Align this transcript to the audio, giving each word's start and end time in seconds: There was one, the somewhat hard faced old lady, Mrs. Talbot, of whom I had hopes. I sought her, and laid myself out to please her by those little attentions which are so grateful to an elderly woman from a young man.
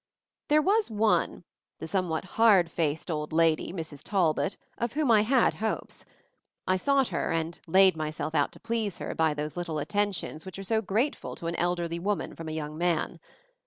There 0.47 0.63
was 0.63 0.89
one, 0.89 1.43
the 1.77 1.85
somewhat 1.85 2.25
hard 2.25 2.71
faced 2.71 3.11
old 3.11 3.31
lady, 3.31 3.71
Mrs. 3.71 4.01
Talbot, 4.01 4.57
of 4.79 4.93
whom 4.93 5.11
I 5.11 5.21
had 5.21 5.53
hopes. 5.53 6.05
I 6.65 6.75
sought 6.75 7.09
her, 7.09 7.31
and 7.31 7.61
laid 7.67 7.95
myself 7.95 8.33
out 8.33 8.51
to 8.53 8.59
please 8.59 8.97
her 8.97 9.13
by 9.13 9.35
those 9.35 9.55
little 9.55 9.77
attentions 9.77 10.43
which 10.43 10.57
are 10.57 10.63
so 10.63 10.81
grateful 10.81 11.35
to 11.35 11.45
an 11.45 11.53
elderly 11.57 11.99
woman 11.99 12.35
from 12.35 12.49
a 12.49 12.51
young 12.51 12.79
man. 12.79 13.19